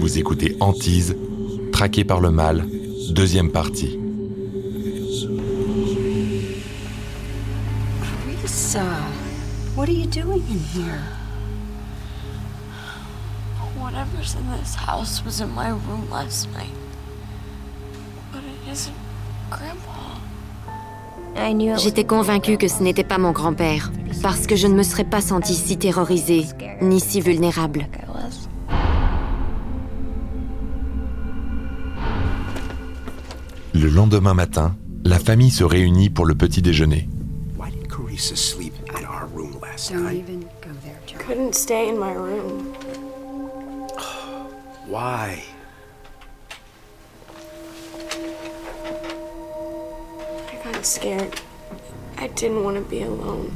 [0.00, 1.14] Vous écoutez Antise,
[1.72, 2.66] traqué par le mal,
[3.10, 3.96] deuxième partie.
[8.42, 8.82] Lisa,
[9.76, 11.00] what are you doing in here?
[13.78, 16.74] Whatever's in this house was in my room last night.
[18.32, 18.96] But it isn't
[19.50, 19.93] Grandpa.
[21.76, 23.92] J'étais convaincue que ce n'était pas mon grand-père,
[24.22, 26.46] parce que je ne me serais pas sentie si terrorisée,
[26.80, 27.86] ni si vulnérable.
[33.74, 37.08] Le lendemain matin, la famille se réunit pour le petit déjeuner.
[44.86, 45.53] Why?
[50.84, 51.40] Scared.
[52.18, 53.52] I didn't want to be alone.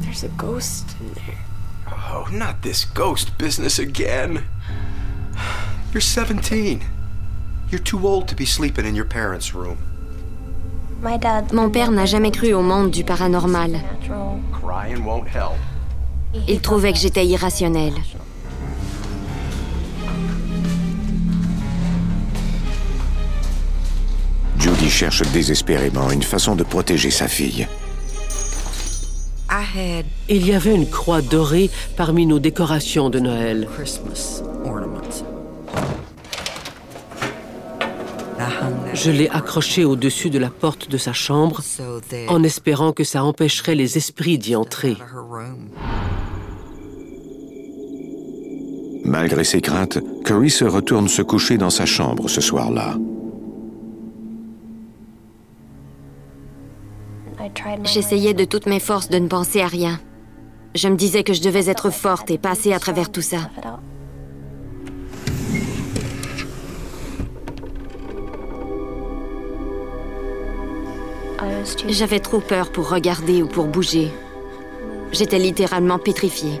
[0.00, 1.38] There's a ghost in there.
[1.88, 4.44] Oh, not this ghost business again.
[5.92, 6.82] You're 17.
[7.70, 9.78] You're too old to be sleeping in your parents' room.
[11.52, 13.80] Mon père n'a jamais cru au monde du paranormal.
[16.48, 17.94] Il trouvait que j'étais irrationnelle.
[24.88, 27.66] Cherche désespérément une façon de protéger sa fille.
[30.28, 33.68] Il y avait une croix dorée parmi nos décorations de Noël.
[38.94, 41.60] Je l'ai accrochée au-dessus de la porte de sa chambre
[42.28, 44.96] en espérant que ça empêcherait les esprits d'y entrer.
[49.04, 52.96] Malgré ses craintes, Curry se retourne se coucher dans sa chambre ce soir-là.
[57.84, 60.00] J'essayais de toutes mes forces de ne penser à rien.
[60.74, 63.38] Je me disais que je devais être forte et passer à travers tout ça.
[71.88, 74.10] J'avais trop peur pour regarder ou pour bouger.
[75.12, 76.60] J'étais littéralement pétrifiée.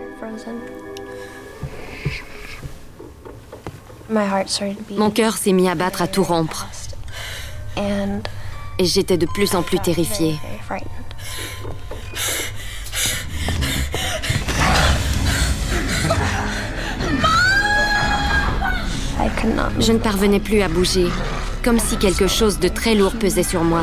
[4.90, 6.68] Mon cœur s'est mis à battre à tout rompre.
[8.78, 10.36] Et j'étais de plus en plus terrifiée.
[19.78, 21.06] Je ne parvenais plus à bouger,
[21.62, 23.82] comme si quelque chose de très lourd pesait sur moi.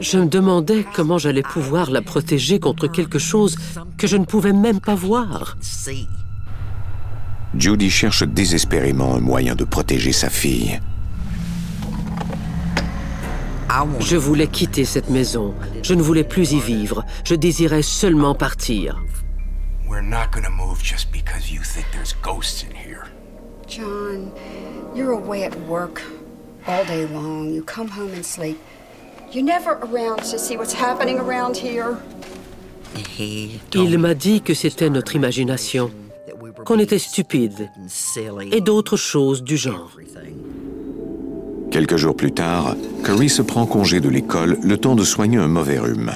[0.00, 3.56] Je me demandais comment j'allais pouvoir la protéger contre quelque chose
[3.98, 5.56] que je ne pouvais même pas voir.
[7.56, 10.80] Judy cherche désespérément un moyen de protéger sa fille.
[14.00, 15.54] Je voulais quitter cette maison.
[15.82, 17.04] Je ne voulais plus y vivre.
[17.24, 19.02] Je désirais seulement partir.
[19.88, 23.04] We're not gonna move just because you think there's ghosts in here.
[23.66, 24.32] John,
[24.94, 26.02] you're away at work
[26.66, 27.52] all day long.
[27.52, 28.58] You come home and sleep.
[29.32, 31.96] You're never around to see what's happening around here.
[33.74, 35.90] Il m'a dit que c'était notre imagination,
[36.64, 37.70] qu'on était stupide
[38.50, 39.90] et d'autres choses du genre.
[41.70, 45.48] Quelques jours plus tard, Curry se prend congé de l'école le temps de soigner un
[45.48, 46.12] mauvais rhume.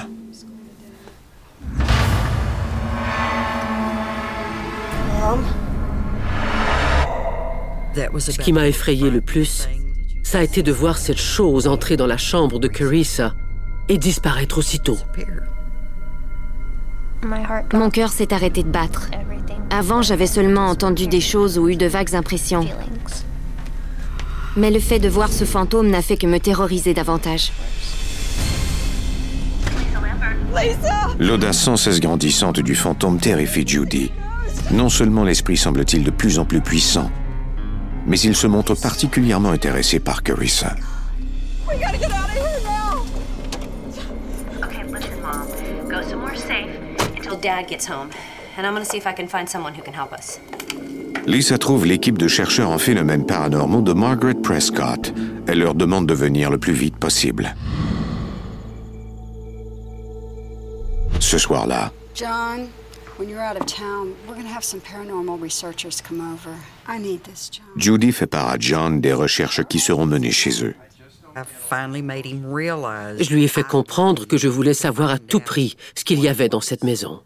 [8.19, 9.67] Ce qui m'a effrayé le plus,
[10.27, 13.33] ça a été de voir cette chose entrer dans la chambre de Carissa
[13.87, 14.97] et disparaître aussitôt.
[17.73, 19.09] Mon cœur s'est arrêté de battre.
[19.69, 22.67] Avant, j'avais seulement entendu des choses ou eu de vagues impressions.
[24.57, 27.53] Mais le fait de voir ce fantôme n'a fait que me terroriser davantage.
[31.19, 34.11] L'audace sans cesse grandissante du fantôme terrifie Judy.
[34.71, 37.09] Non seulement l'esprit semble-t-il de plus en plus puissant,
[38.07, 40.75] mais il se montre particulièrement intéressé par Carissa.
[41.67, 43.05] We gotta get out of here now.
[44.63, 45.89] Okay, listen, Mom.
[45.89, 46.69] Go somewhere safe
[47.17, 48.09] until Dad gets home.
[48.57, 50.39] And I'm gonna see if I can find someone who can help us.
[51.27, 55.13] Lisa trouve l'équipe de chercheurs en phénomènes paranormaux de Margaret Prescott.
[55.45, 57.53] Elle leur demande de venir le plus vite possible.
[61.19, 62.67] Ce soir-là, John,
[63.17, 66.55] when you're out of town, we're gonna have some paranormal researchers come over.
[66.87, 67.65] I need this, John.
[67.75, 70.75] Judy fait part à John des recherches qui seront menées chez eux.
[73.19, 76.27] Je lui ai fait comprendre que je voulais savoir à tout prix ce qu'il y
[76.27, 77.21] avait dans cette maison.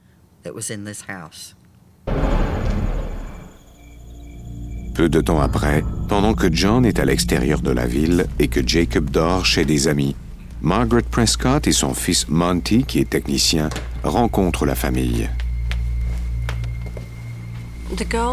[4.94, 8.68] Peu de temps après, pendant que John est à l'extérieur de la ville et que
[8.68, 10.16] Jacob dort chez des amis,
[10.62, 13.70] Margaret Prescott et son fils Monty, qui est technicien,
[14.04, 15.30] rencontrent la famille.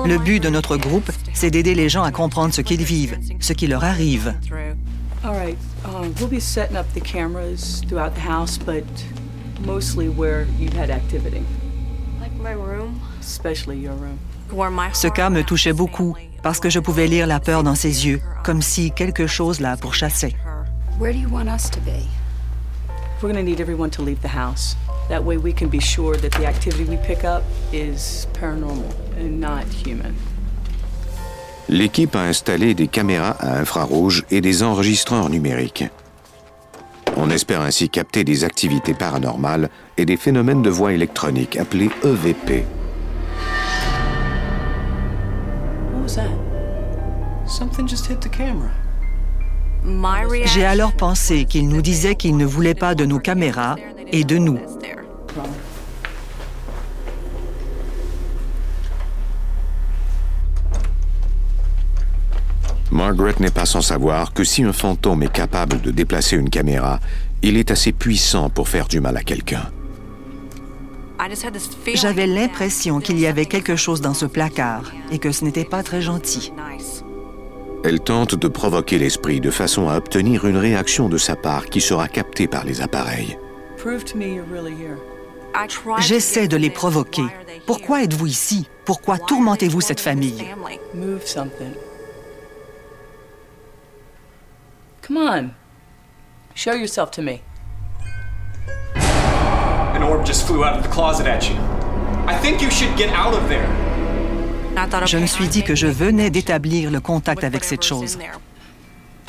[0.07, 3.53] Le but de notre groupe, c'est d'aider les gens à comprendre ce qu'ils vivent, ce
[3.53, 4.35] qui leur arrive.
[5.25, 8.85] All right, um, we'll be setting up the cameras throughout the house, but
[9.67, 11.43] mostly where you've had activity.
[12.21, 13.01] Like my room?
[13.21, 14.19] Especially your room.
[14.93, 18.21] Ce cas me touchait beaucoup parce que je pouvais lire la peur dans ses yeux,
[18.45, 20.35] comme si quelque chose la pourchassait.
[25.09, 25.69] Where do you want us to be?
[25.69, 25.69] We're going to need everyone to leave the house.
[25.69, 29.41] That way we can be sure that the activity we pick up is paranormal and
[29.41, 30.15] not human.
[31.69, 35.85] L'équipe a installé des caméras à infrarouge et des enregistreurs numériques.
[37.17, 42.65] On espère ainsi capter des activités paranormales et des phénomènes de voix électronique appelés EVP.
[45.93, 46.31] What was that?
[47.47, 48.71] Something just hit the camera.
[50.47, 53.77] J'ai alors pensé qu'il nous disait qu'il ne voulait pas de nos caméras
[54.13, 54.59] et de nous.
[62.91, 67.01] Margaret n'est pas sans savoir que si un fantôme est capable de déplacer une caméra,
[67.43, 69.71] il est assez puissant pour faire du mal à quelqu'un.
[71.95, 75.83] J'avais l'impression qu'il y avait quelque chose dans ce placard et que ce n'était pas
[75.83, 76.53] très gentil.
[77.85, 81.81] Elle tente de provoquer l'esprit de façon à obtenir une réaction de sa part qui
[81.81, 83.39] sera captée par les appareils.
[83.77, 84.99] Prove to me you're really here.
[85.99, 87.25] J'essaie de les provoquer.
[87.67, 88.69] Pourquoi êtes-vous ici?
[88.85, 90.45] Pourquoi tourmentez-vous cette famille?
[95.03, 95.51] Come on.
[96.55, 97.41] Show yourself to me.
[99.95, 101.57] An orb just flew out of the closet at you.
[102.27, 103.69] I think you should get out of there.
[105.07, 108.17] Je me suis dit que je venais d'établir le contact avec cette chose.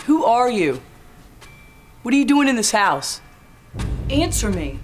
[0.08, 0.80] Who are you?
[2.04, 3.22] What are you doing in this house?
[4.12, 4.80] Answer me.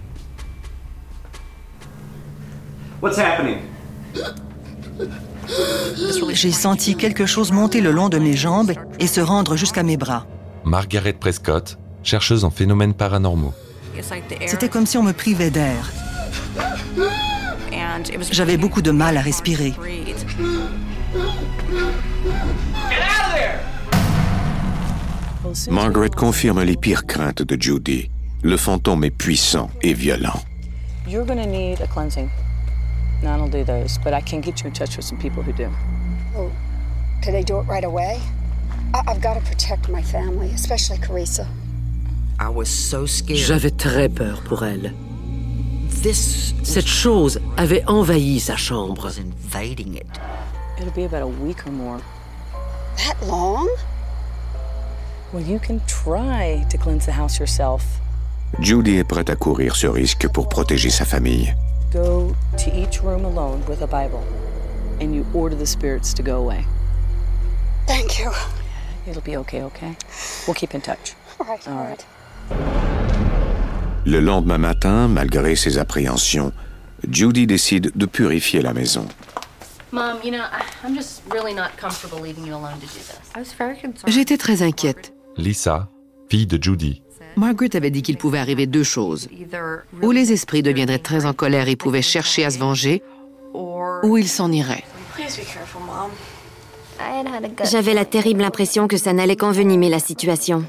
[3.01, 3.57] What's happening?
[6.31, 9.97] J'ai senti quelque chose monter le long de mes jambes et se rendre jusqu'à mes
[9.97, 10.25] bras.
[10.63, 13.53] Margaret Prescott, chercheuse en phénomènes paranormaux.
[14.45, 15.91] C'était comme si on me privait d'air.
[18.31, 19.73] J'avais beaucoup de mal à respirer.
[25.69, 28.09] Margaret confirme les pires craintes de Judy.
[28.43, 30.39] Le fantôme est puissant et violent.
[33.21, 35.41] And I don't do those, but I can get you in touch with some people
[35.43, 35.69] who do.
[36.35, 36.51] Oh,
[37.21, 38.19] can they do it right away?
[38.93, 41.47] I- I've got to protect my family, especially Carissa.
[43.33, 44.93] J'avais très peur pour elle.
[46.63, 49.09] Cette chose avait envahi sa chambre.
[50.77, 51.99] It'll be about a week or more.
[52.97, 53.67] That long?
[55.33, 57.83] Well, you can try to cleanse the house yourself.
[58.59, 61.55] Judy est prête à courir ce risque pour protéger sa famille.
[61.95, 64.21] Go to each room alone with a Bible,
[64.99, 66.65] and you order the spirits to go away.
[67.87, 68.31] Thank you.
[69.07, 69.95] It'll be okay, okay?
[70.45, 71.13] We'll keep in touch.
[71.39, 71.65] All right.
[71.69, 72.05] All right.
[74.05, 76.51] Le lendemain matin, malgré ses appréhensions,
[77.09, 79.07] Judy décide de purifier la maison.
[79.93, 83.19] Mom, you know, I- I'm just really not comfortable leaving you alone to do this.
[83.33, 84.11] I was very concerned.
[84.13, 85.13] J'étais très inquiète.
[85.37, 85.87] Lisa,
[86.29, 87.03] fille de Judy.
[87.37, 89.27] Margaret avait dit qu'il pouvait arriver deux choses.
[90.01, 93.03] Ou les esprits deviendraient très en colère et pouvaient chercher à se venger,
[93.53, 94.83] ou ils s'en iraient.
[95.13, 96.11] Please be careful, Mom.
[97.63, 100.63] J'avais la terrible impression que ça n'allait qu'envenimer la situation.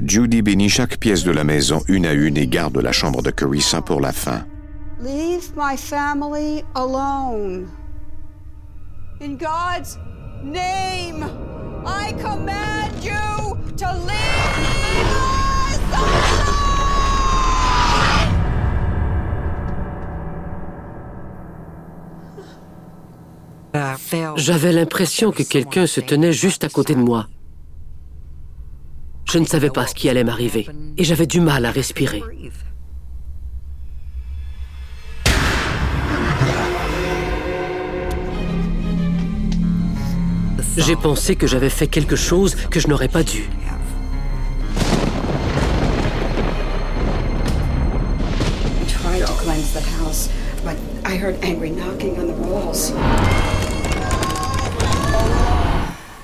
[0.00, 3.30] Judy bénit chaque pièce de la maison une à une et garde la chambre de
[3.30, 4.44] Carissa pour la fin.
[5.00, 7.66] Leave my family alone.
[24.36, 27.28] J'avais l'impression que quelqu'un se tenait juste à côté de moi.
[29.30, 32.22] Je ne savais pas ce qui allait m'arriver et j'avais du mal à respirer.
[40.76, 43.50] J'ai pensé que j'avais fait quelque chose que je n'aurais pas dû.
[48.80, 50.30] I tried to cleanse the house,
[50.64, 52.92] but I heard angry knocking on the walls.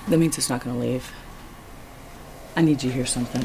[0.08, 1.12] That means it's not gonna leave.
[2.56, 3.44] I need you to hear something.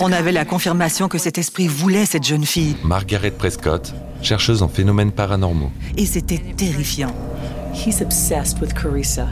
[0.00, 2.76] On avait la confirmation que cet esprit voulait cette jeune fille.
[2.84, 5.70] Margaret Prescott, chercheuse en phénomènes paranormaux.
[5.96, 7.14] Et c'était terrifiant.
[7.74, 9.28] He's obsessed with Carissa.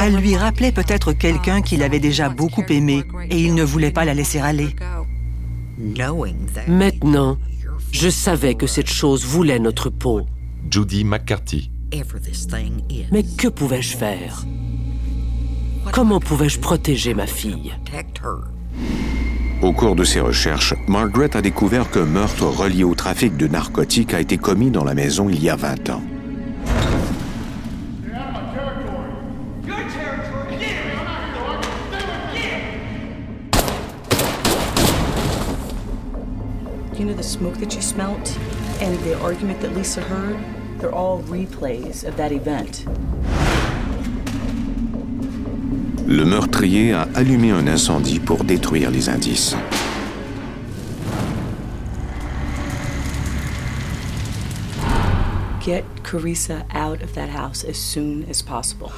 [0.00, 4.04] Elle lui rappelait peut-être quelqu'un qu'il avait déjà beaucoup aimé et il ne voulait pas
[4.04, 4.74] la laisser aller.
[6.66, 7.38] Maintenant,
[7.92, 10.22] je savais que cette chose voulait notre peau.
[10.70, 11.70] Judy McCarthy.
[13.12, 14.44] Mais que pouvais-je faire?
[15.92, 17.72] Comment pouvais-je protéger ma fille?
[19.60, 24.14] Au cours de ses recherches, Margaret a découvert qu'un meurtre relié au trafic de narcotiques
[24.14, 26.02] a été commis dans la maison il y a 20 ans.
[36.96, 38.38] You know the smoke that you smelt
[38.80, 40.36] and the argument that Lisa heard?
[40.78, 42.84] They're all replays of that event.
[46.10, 49.54] Le meurtrier a allumé un incendie pour détruire les indices.
[55.60, 58.88] Get Carissa out of that house as soon as possible.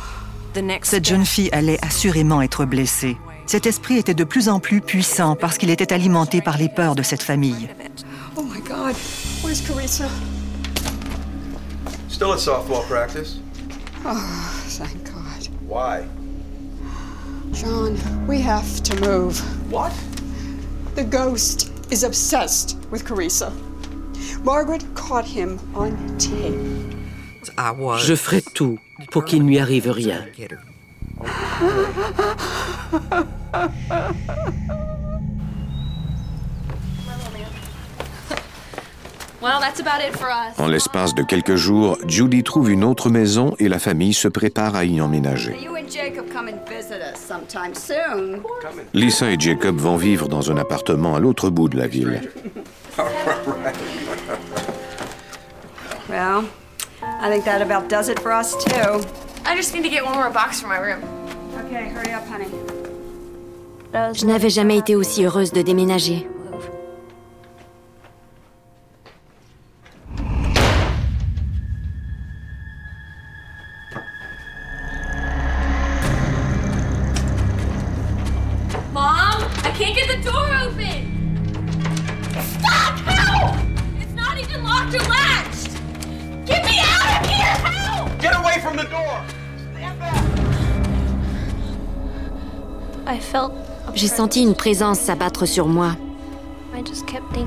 [0.83, 3.17] Cette jeune fille allait assurément être blessée.
[3.47, 6.95] Cet esprit était de plus en plus puissant parce qu'il était alimenté par les peurs
[6.95, 7.71] de cette famille.
[8.37, 8.95] Oh my God,
[9.43, 10.09] where's Carissa?
[12.09, 13.41] Still at softball practice?
[14.07, 14.15] Oh,
[14.69, 15.49] thank God.
[15.69, 16.05] Why?
[17.53, 19.39] John, we have to move.
[19.71, 19.93] What?
[20.95, 23.53] The ghost is obsessed with Carissa.
[24.45, 26.55] Margaret caught him on tape.
[27.99, 28.79] Je ferai tout
[29.11, 30.25] pour qu'il ne lui arrive rien.
[39.43, 44.77] En l'espace de quelques jours, Judy trouve une autre maison et la famille se prépare
[44.77, 45.57] à y emménager.
[45.63, 48.43] You and Jacob come and visit us sometime soon.
[48.93, 52.21] Lisa et Jacob vont vivre dans un appartement à l'autre bout de la ville.
[56.09, 56.45] Well,
[57.03, 59.01] I think that about does it for us too.
[59.47, 61.01] I just need to get one more box for my room.
[61.67, 62.49] Okay, hurry up, honey.
[64.15, 66.29] Je n'avais jamais été aussi heureuse de déménager.
[93.95, 95.97] J'ai senti une présence s'abattre sur moi.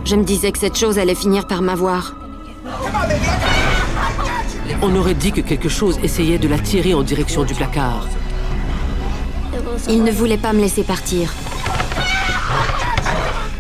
[0.06, 2.16] Je me disais que cette chose allait finir par m'avoir.
[4.82, 8.08] On aurait dit que quelque chose essayait de la tirer en direction du placard.
[9.90, 11.34] Il ne voulait pas me laisser partir.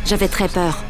[0.05, 0.83] J'avais très peur.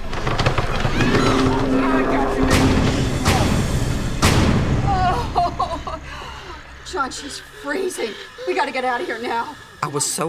[6.92, 8.12] John, she's freezing.
[8.48, 9.56] We gotta get out of here now.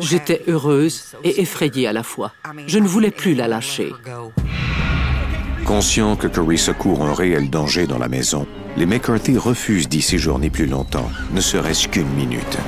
[0.01, 2.33] J'étais heureuse et effrayée à la fois.
[2.67, 3.93] Je ne voulais plus la lâcher.
[5.65, 8.47] Conscient que Carissa court un réel danger dans la maison,
[8.77, 12.59] les McCarthy refusent d'y séjourner plus longtemps, ne serait-ce qu'une minute.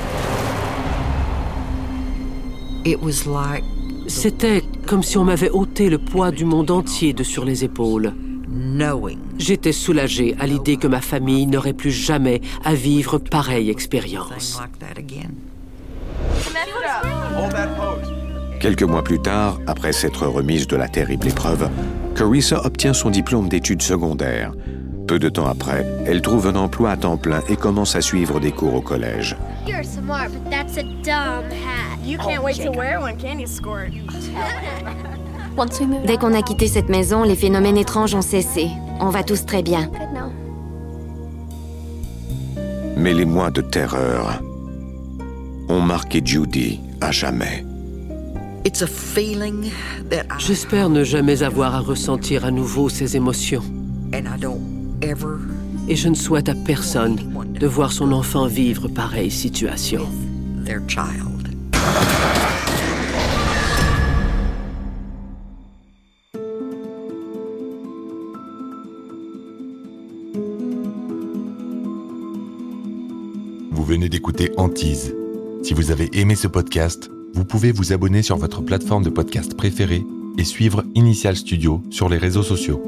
[4.06, 8.14] C'était comme si on m'avait ôté le poids du monde entier de sur les épaules.
[9.38, 14.60] J'étais soulagée à l'idée que ma famille n'aurait plus jamais à vivre pareille expérience.
[18.60, 21.68] Quelques mois plus tard, après s'être remise de la terrible épreuve,
[22.14, 24.52] Carissa obtient son diplôme d'études secondaires.
[25.06, 28.40] Peu de temps après, elle trouve un emploi à temps plein et commence à suivre
[28.40, 29.36] des cours au collège.
[36.06, 38.68] Dès qu'on a quitté cette maison, les phénomènes étranges ont cessé.
[39.00, 39.90] On va tous très bien.
[42.96, 44.42] Mais les mois de terreur
[45.68, 47.64] ont marqué Judy à jamais.
[50.38, 53.62] J'espère ne jamais avoir à ressentir à nouveau ces émotions.
[55.88, 57.16] Et je ne souhaite à personne
[57.58, 60.06] de voir son enfant vivre pareille situation.
[73.70, 75.14] Vous venez d'écouter Antise.
[75.66, 79.56] Si vous avez aimé ce podcast, vous pouvez vous abonner sur votre plateforme de podcast
[79.56, 80.04] préférée
[80.38, 82.80] et suivre Initial Studio sur les réseaux sociaux.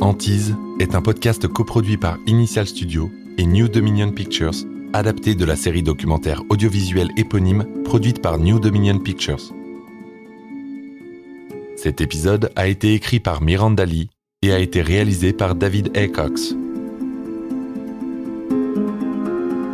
[0.00, 3.08] Antise est un podcast coproduit par Initial Studio
[3.38, 8.98] et New Dominion Pictures adapté de la série documentaire audiovisuelle éponyme produite par New Dominion
[8.98, 9.52] Pictures.
[11.76, 14.10] Cet épisode a été écrit par Miranda Lee
[14.42, 16.08] et a été réalisé par David A.